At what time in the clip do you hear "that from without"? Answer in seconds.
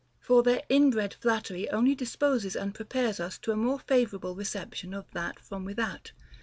5.11-6.11